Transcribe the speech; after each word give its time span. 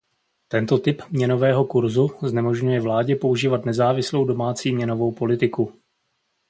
Tento 0.47 0.77
typ 0.79 1.01
měnového 1.09 1.65
kurzu 1.65 2.09
znemožňuje 2.23 2.81
vládě 2.81 3.15
používat 3.15 3.65
nezávislou 3.65 4.25
domácí 4.25 4.71
měnovou 4.75 5.11
politiku. 5.11 5.73